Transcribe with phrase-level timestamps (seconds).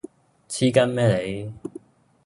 [0.49, 1.53] 黐筋咩你